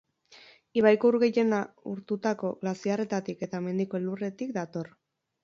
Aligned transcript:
Ibaiko 0.79 1.11
ur 1.11 1.17
gehiena 1.23 1.59
urtutako 1.91 2.51
glaziarretatik 2.65 3.45
eta 3.49 3.61
mendiko 3.69 4.01
elurretik 4.03 4.57
dator. 4.59 4.93